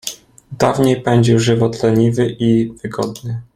[0.51, 3.41] Dawniej pędził żywot leniwy i wygodny.